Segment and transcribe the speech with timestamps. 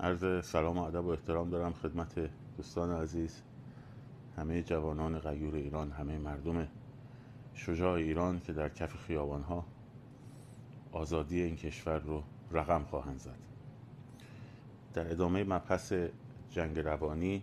[0.00, 3.42] عرض سلام و ادب و احترام دارم خدمت دوستان عزیز.
[4.36, 6.68] همه جوانان غیور ایران همه مردم
[7.54, 9.64] شجاع ایران که در کف خیابان ها
[10.92, 12.22] آزادی این کشور رو
[12.52, 13.38] رقم خواهند زد.
[14.94, 15.92] در ادامه مبحث
[16.50, 17.42] جنگ روانی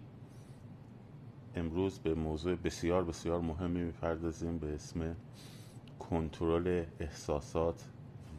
[1.55, 5.15] امروز به موضوع بسیار بسیار مهمی می‌پردازیم به اسم
[5.99, 7.85] کنترل احساسات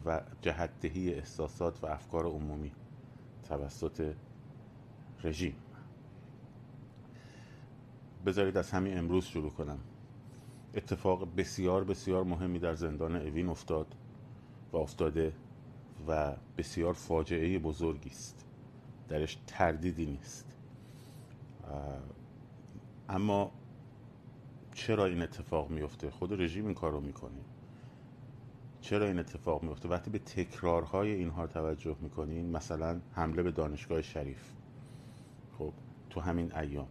[0.05, 2.71] و جهتدهی احساسات و افکار عمومی.
[3.49, 4.13] توسط
[5.23, 5.55] رژیم.
[8.25, 9.79] بذارید از همین امروز شروع کنم.
[10.73, 13.95] اتفاق بسیار بسیار مهمی در زندان اوین افتاد
[14.71, 15.33] و افتاده
[16.07, 18.45] و بسیار فاجعه بزرگی است.
[19.09, 20.57] درش تردیدی نیست.
[23.09, 23.51] اما
[24.73, 27.56] چرا این اتفاق میفته؟ خود رژیم این کار رو می‌کنه.
[28.87, 34.51] چرا این اتفاق میفته وقتی به تکرارهای اینها توجه می‌کنین مثلا حمله به دانشگاه شریف
[35.57, 35.73] خب
[36.09, 36.87] تو همین ایام.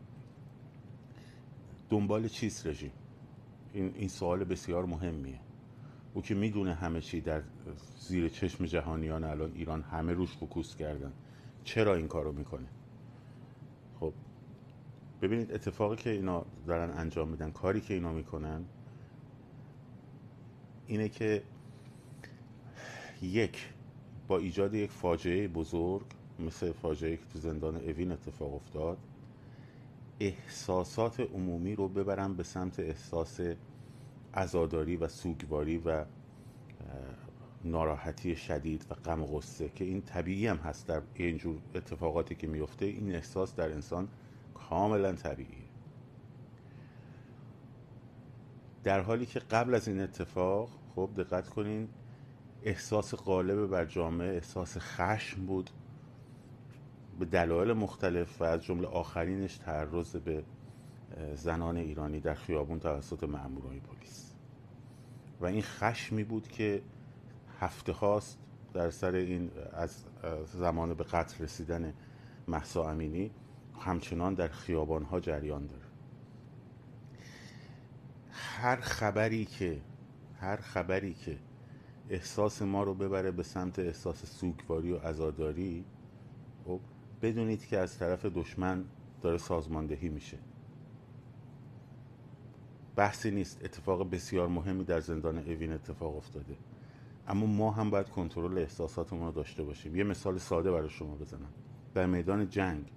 [1.90, 2.93] دنبال چیست رژیم؟
[3.73, 5.40] این, این سوال بسیار مهمیه.
[6.15, 7.43] او که می‌دونه همه چی در
[7.98, 11.13] زیر چشم جهانیان الان ایران همه روش فکوس کردن
[11.65, 12.68] چرا این کارو می‌کنه؟
[14.01, 14.13] خب
[15.23, 18.65] ببینید اتفاقی که اینا دارن انجام میدن کاری که اینا می‌کنن
[20.87, 21.42] اینه که
[23.22, 23.68] یک
[24.28, 26.06] با ایجاد یک فاجعه بزرگ
[26.38, 28.98] مثل فاجعه که تو زندان اوین اتفاق افتاد
[30.20, 33.40] احساسات عمومی رو ببرن به سمت احساس
[34.34, 36.04] عزاداری و سوگواری و
[37.64, 42.86] ناراحتی شدید و غم غصه که این طبیعی هم هست در اینجور اتفاقاتی که میفته.
[42.86, 44.08] این احساس در انسان
[44.54, 45.66] کاملا طبیعیه.
[48.84, 51.88] در حالی که قبل از این اتفاق خب دقت کنین
[52.66, 55.70] احساس غالب بر جامعه احساس خشم بود.
[57.18, 60.45] به دلایل مختلف و از جمله آخرینش تعرض به
[61.34, 64.32] زنان ایرانی در خیابون توسط مامورای پلیس.
[65.41, 66.82] و این خشمی بود که
[67.60, 68.38] هفته هاست
[68.74, 70.04] در سر این از
[70.44, 71.94] زمان به قتل رسیدن
[72.48, 73.30] محسا امینی
[73.80, 75.82] همچنان در خیابان ها جریان داره.
[78.30, 79.80] هر خبری که
[80.41, 81.38] هر خبری که
[82.10, 85.84] احساس ما رو ببره به سمت احساس سوگواری و عزاداری.
[86.64, 86.80] خب
[87.22, 88.84] بدونید که از طرف دشمن
[89.22, 90.38] داره سازماندهی میشه.
[92.96, 93.64] بحثی نیست.
[93.64, 96.56] اتفاق بسیار مهمی در زندان اوین اتفاق افتاده.
[97.28, 99.96] اما ما هم باید کنترل احساساتمون رو داشته باشیم.
[99.96, 101.52] یه مثال ساده برای شما بزنم.
[101.94, 102.92] در میدان جنگ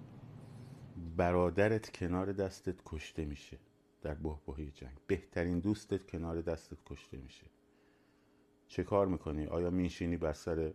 [1.16, 3.58] برادرت کنار دستت کشته میشه.
[4.02, 4.96] در بحبوحی جنگ.
[5.06, 7.46] بهترین دوستت کنار دستت کشته میشه.
[8.70, 10.74] چه کار می‌کنی؟ آیا میشینی بر سر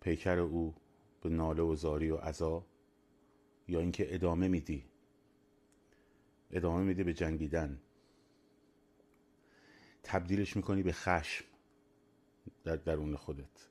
[0.00, 0.74] پیکر او
[1.20, 2.66] به ناله و زاری و عذا
[3.68, 4.84] یا اینکه ادامه میدی؟
[6.50, 7.80] ادامه میدی به جنگیدن.
[10.02, 11.44] تبدیلش می‌کنی به خشم
[12.64, 13.68] در درون خودت.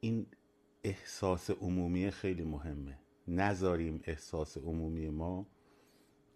[0.00, 0.26] این
[0.84, 2.98] احساس عمومی خیلی مهمه.
[3.28, 5.46] نذاریم احساس عمومی ما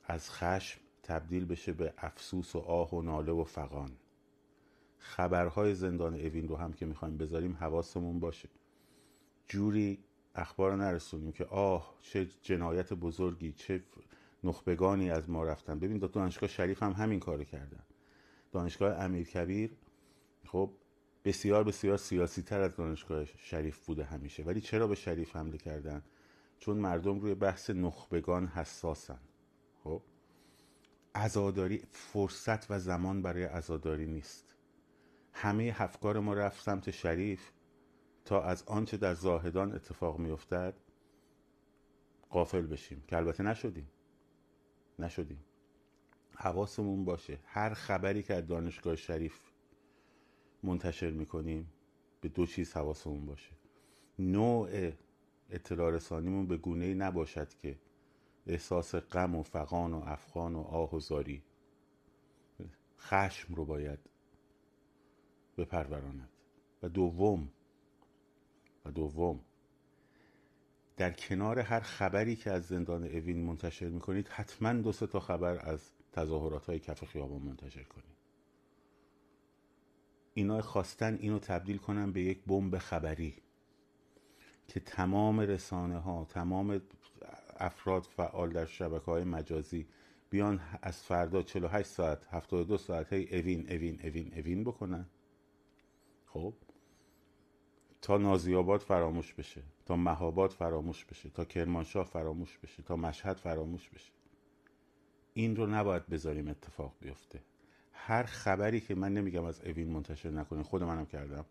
[0.05, 3.91] از خشم تبدیل بشه به افسوس و آه و ناله و فقان
[4.99, 8.49] خبرهای زندان اوین رو هم که می‌خوایم بذاریم حواسمون باشه.
[9.49, 9.99] جوری
[10.35, 13.83] اخبار نرسونیم که آه چه جنایت بزرگی چه
[14.45, 15.79] نخبگانی از ما رفتن.
[15.79, 17.83] ببین دانشگاه شریف هم همین کارو کردن.
[18.53, 19.77] دانشگاه امیر کبیر
[20.47, 20.71] خب
[21.25, 24.43] بسیار بسیار سیاسی تر از دانشگاه شریف بوده همیشه.
[24.43, 26.03] ولی چرا به شریف حمله کردن؟
[26.59, 29.21] چون مردم روی بحث نخبگان حساسن.
[29.85, 30.03] خب؟
[31.17, 34.55] عزاداری فرصت و زمان برای عزاداری نیست.
[35.33, 37.51] همه افکار ما رفت سمت شریف
[38.25, 40.75] تا از آنچه در زاهدان اتفاق میافتد
[42.31, 43.89] قافل بشیم که البته نشدیم.
[44.99, 45.45] نشدیم.
[46.35, 47.39] حواسمون باشه.
[47.45, 49.41] هر خبری که از دانشگاه شریف
[50.63, 51.73] منتشر می‌کنیم
[52.21, 53.53] به دو چیز حواسمون باشه.
[54.19, 54.93] نوع
[55.51, 57.79] اطلاع رسانیمون به گونه ای نباشد که
[58.47, 61.43] احساس غم و فقان و افغان و آه و زاری.
[62.99, 63.99] خشم رو باید
[65.59, 66.29] بپروراند.
[66.83, 67.49] و دوم
[68.85, 69.41] و دوم
[70.97, 75.71] در کنار هر خبری که از زندان اوین منتشر می‌کنید حتما دو سه تا خبر
[75.71, 78.17] از تظاهرات های کف خیابان منتشر کنید.
[80.35, 83.35] اینا خواستن اینو تبدیل کنن به یک بمب خبری
[84.69, 86.81] که تمام رسانه ها تمام
[87.61, 89.87] افراد فعال در شبکه های مجازی
[90.31, 95.07] بیان از فردا 48 ساعت 72 ساعت هی اوین اوین اوین اوین بکنن؟
[96.27, 96.55] خب.
[98.03, 103.91] تا نازیاباد فراموش بشه تا مهاباد فراموش بشه تا کرمانشاه فراموش بشه تا مشهد فراموش
[103.91, 104.13] بشه.
[105.35, 107.43] این رو نباید بذاریم اتفاق بیفته.
[107.93, 111.45] هر خبری که من نمیگم از اوین منتشر نکنین خود منم کردم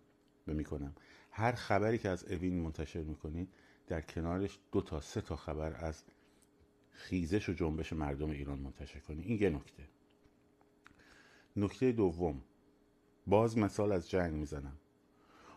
[0.48, 0.96] و می‌کنم.
[1.38, 3.48] هر خبری که از اوین منتشر می‌کنین
[3.88, 6.04] در کنارش دو تا سه تا خبر از
[6.92, 9.84] خیزش و جنبش مردم ایران منتشر کنین این یه نکته.
[11.56, 12.42] نکته دوم.
[13.28, 14.78] باز مثال از جنگ می‌زنم.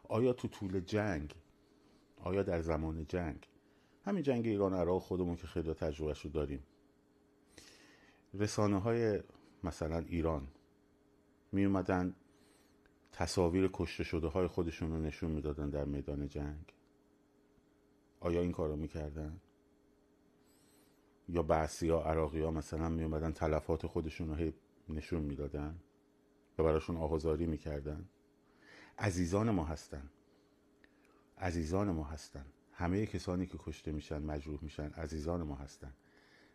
[0.08, 1.34] آیا تو طول جنگ
[2.16, 3.48] آیا در زمان جنگ
[4.04, 6.62] همین جنگ ایران عراق خودمون که خیلی تجربهش رو داریم
[8.34, 9.22] رسانه های
[9.64, 10.48] مثلا ایران
[11.52, 12.14] می اومدن
[13.12, 16.74] تصاویر کشته شده های خودشون رو نشون می‌دادن در میدان جنگ.
[18.20, 19.40] آیا این کار رو می‌کردن؟
[21.28, 24.52] یا بعثی ها عراقی ها مثلا می اومدن تلفات خودشون رو
[24.88, 25.78] نشون می‌دادن
[26.58, 28.08] و براشون آهازاری می‌کردن؟
[28.98, 30.10] عزیزان ما هستن.
[31.38, 32.46] عزیزان ما هستن.
[32.72, 35.92] همه کسانی که کشته میشن مجروح میشن عزیزان ما هستن.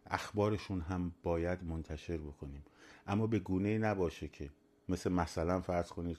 [0.05, 2.63] اخبارشون هم باید منتشر بکنیم.
[3.07, 4.49] اما به گونه نباشه که
[4.89, 6.17] مثل مثلا فرض کنید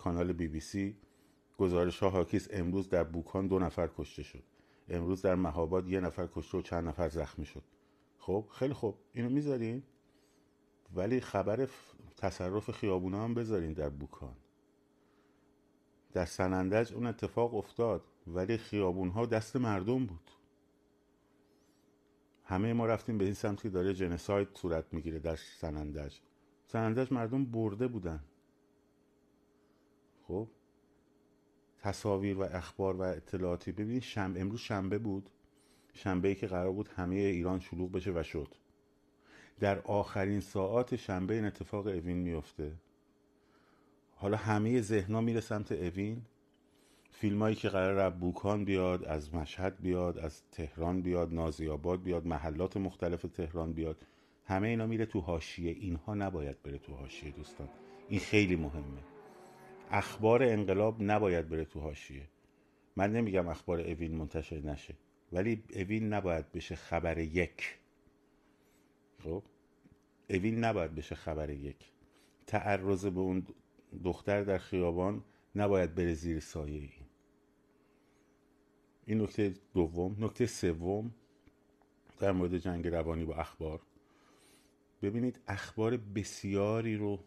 [0.00, 0.96] کانال بی بی سی
[1.58, 4.42] گزارش ها حاکیست امروز در بوکان دو نفر کشته شد.
[4.88, 7.62] امروز در مهاباد یه نفر کشته و چند نفر زخمی شد.
[8.18, 8.98] خب خیلی خوب.
[9.12, 9.82] اینو می‌ذارین؟
[10.94, 11.68] ولی خبر
[12.16, 14.36] تصرف خیابونا هم بذارین در بوکان.
[16.12, 20.30] در سنندج اون اتفاق افتاد ولی خیابون ها دست مردم بود.
[22.44, 26.16] همه ما رفتیم به این سمت که داره جنساید صورت می‌گیره در سنندج.
[26.66, 28.20] سنندج مردم برده بودن.
[30.30, 30.48] خب
[31.82, 33.72] تصاویر و اخبار و اطلاعاتی.
[33.72, 35.30] ببینید شنبه امروز شنبه بود.
[35.94, 38.54] شنبه ای که قرار بود همه ایران شلوغ بشه و شد.
[39.60, 42.72] در آخرین ساعات شنبه این اتفاق اوین میفته
[44.16, 46.22] حالا همه ذهنا میره سمت اوین.
[47.10, 52.76] فیلمایی که قرار از بوکان بیاد از مشهد بیاد از تهران بیاد نازیاباد بیاد محلات
[52.76, 53.96] مختلف تهران بیاد.
[54.44, 55.72] همه اینا میره تو حاشیه.
[55.72, 57.68] اینها نباید بره تو حاشیه دوستان.
[58.08, 59.09] این خیلی مهمه.
[59.90, 62.28] اخبار انقلاب نباید بره تو حاشیه.
[62.96, 64.94] من نمیگم اخبار اوین منتشر نشه
[65.32, 67.78] ولی اوین نباید بشه خبر یک.
[69.24, 69.42] خب؟
[70.30, 71.76] اوین نباید بشه خبر یک.
[72.46, 73.46] تعرض به اون
[74.04, 75.24] دختر در خیابان
[75.56, 76.90] نباید بره زیر سایه ای.
[79.06, 80.16] این نکته دوم.
[80.24, 81.14] نکته سوم
[82.18, 83.80] در مورد جنگ روانی با اخبار.
[85.02, 87.18] ببینید اخبار بسیاری رو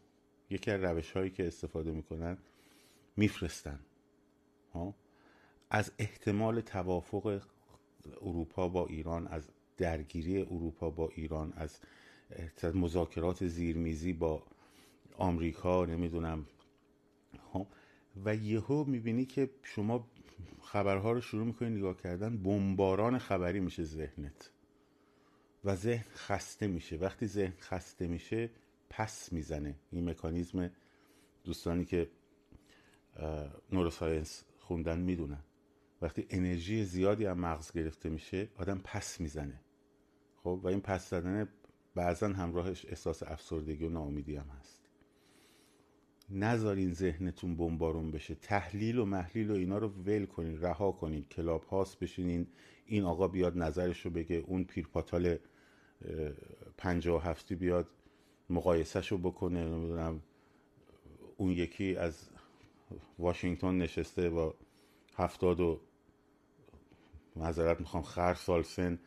[0.49, 2.37] یکی از روش هایی که استفاده می‌کنن
[3.17, 3.79] میفرستن.
[5.69, 7.41] از احتمال توافق
[8.21, 11.79] اروپا با ایران از درگیری اروپا با ایران از
[12.63, 14.43] مذاکرات زیرمیزی با
[15.17, 16.45] آمریکا نمی‌دونم.
[18.25, 20.07] و یهو می‌بینی که شما
[20.61, 24.49] خبرها رو شروع می‌کنی نگاه کردن بمباران خبری میشه ذهنت.
[25.63, 26.97] و ذهن خسته میشه.
[26.97, 28.49] وقتی ذهن خسته میشه
[28.89, 29.75] پس می‌زنه.
[29.91, 30.71] این مکانیزم
[31.43, 32.09] دوستانی که
[33.71, 35.43] neuroscience خوندن می‌دونن
[36.01, 39.61] وقتی انرژی زیادی از مغز گرفته میشه آدم پس می‌زنه.
[40.43, 41.47] خب و این پس زدن
[41.95, 44.89] بعضا همراهش احساس افسردگی و ناامیدی هم هست.
[46.29, 48.35] نذارین ذهنتون بمبارون بشه.
[48.35, 51.23] تحلیل و محلیل و اینا رو ول کنین رها کنین.
[51.23, 52.47] Clubhouse بشینین.
[52.85, 55.37] این آقا بیاد نظرش رو بگه اون پیرپاتال
[56.77, 57.87] پنجاه و هفتی بیاد
[58.49, 60.21] مقایسهش رو بکنه نمی‌دونم
[61.37, 62.29] اون یکی از
[63.19, 64.55] واشنگتن نشسته با
[65.15, 65.81] هفتاد و
[67.35, 68.99] معذرت می‌خوام خر سال سن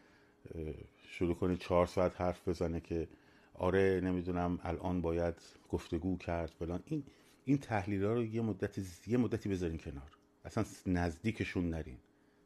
[1.08, 3.08] شروع کنه چهار ساعت حرف بزنه که
[3.54, 5.34] آره نمی‌دونم الان باید
[5.68, 6.82] گفتگو کرد فلان.
[6.86, 7.04] این
[7.44, 10.10] این تحلیل ها رو یه مدتی یه مدتی بذارین کنار.
[10.44, 11.98] اصلا نزدیکشون نرین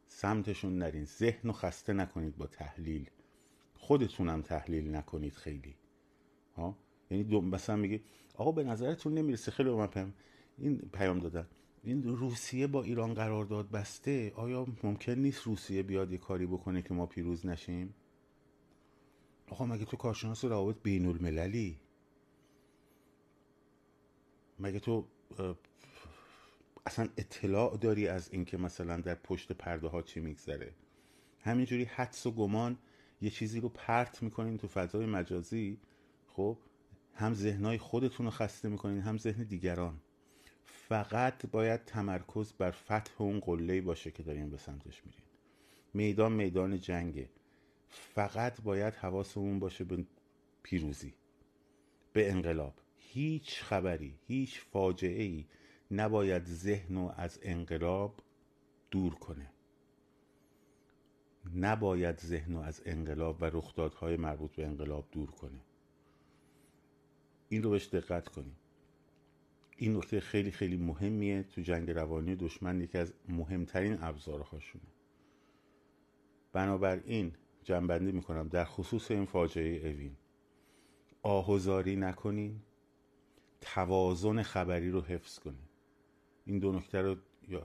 [0.07, 1.05] سمتشون نرین.
[1.05, 3.09] ذهن رو خسته نکنید با تحلیل.
[3.75, 5.75] خودتونم تحلیل نکنید خیلی.
[6.55, 6.77] ها؟
[7.11, 8.01] یعنی مثلا میگه
[8.35, 9.51] آقا به نظرتون نمی‌رسه.
[9.51, 10.13] خیلی من پیام
[10.57, 11.47] این پیام دادن.
[11.83, 16.93] این روسیه با ایران قرارداد بسته آیا ممکن نیست روسیه بیاد یه کاری بکنه که
[16.93, 17.93] ما پیروز نشیم؟
[19.49, 21.79] آقا مگه تو کارشناس روابط بین المللی؟
[24.59, 25.05] مگه تو
[26.85, 30.73] اصلا اطلاع داری از اینکه مثلا در پشت پرده ها چی میگذره؟
[31.39, 32.77] همینجوری حدس و گمان
[33.21, 35.77] یه چیزی رو پرت می‌کنین تو فضای مجازی
[36.27, 36.57] خب؟
[37.13, 39.99] هم ذهنهای خودتون رو خسته می‌کنین هم ذهن دیگران.
[40.91, 45.21] فقط باید تمرکز بر فتح اون قله باشه که داریم به سمتش میرین.
[45.93, 47.29] میدان میدان جنگه.
[47.89, 50.05] فقط باید حواسمون باشه به
[50.63, 51.13] پیروزی
[52.13, 52.73] به انقلاب.
[52.97, 55.45] هیچ خبری هیچ فاجعه ای
[55.91, 58.19] نباید ذهن و از انقلاب
[58.91, 59.49] دور کنه.
[61.55, 65.61] نباید ذهن از انقلاب و رخدادهای مربوط به انقلاب دور کنه.
[67.49, 68.55] این رو بهش دقت کنیم.
[69.81, 74.83] این نکته خیلی خیلی مهمیه تو جنگ روانی دشمن یکی از مهمترین ابزارهاشونه.
[76.53, 80.15] بنابراین جنبندی می‌کنم در خصوص این فاجعه اوین.
[81.23, 82.61] آهوزاری نکنین
[83.61, 85.69] توازن خبری رو حفظ کنیم
[86.45, 87.15] این دو نکته رو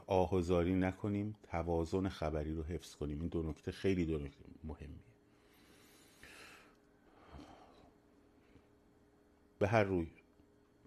[0.07, 5.05] آهوزاری نکنیم توازن خبری رو حفظ کنیم این دو نکته خیلی دو نکته مهمیه.
[9.59, 10.07] به هر روی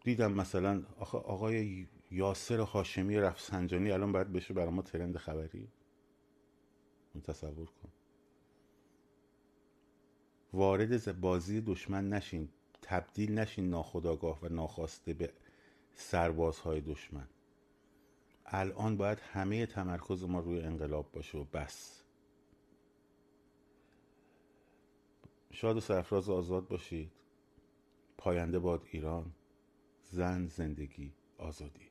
[0.03, 5.67] دیدم مثلا آقای یاسر هاشمی رفسنجانی الان باید بشه برای ما ترند خبری.
[7.23, 7.89] تصور کن.
[10.53, 12.49] وارد بازی دشمن نشین.
[12.81, 15.33] تبدیل نشین ناخداگاه و ناخواسته به
[15.93, 17.27] سربازهای دشمن.
[18.45, 22.03] الان باید همه تمرکز ما روی انقلاب باشه و بس.
[25.51, 27.11] شاد و سرفراز آزاد باشید.
[28.17, 29.33] پاینده باد ایران.
[30.11, 31.88] زن زندگی آزادی.